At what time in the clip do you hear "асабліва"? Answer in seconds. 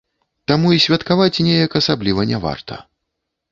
1.83-2.27